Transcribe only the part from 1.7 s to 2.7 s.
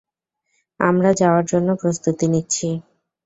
প্রস্তুতি নিচ্ছি!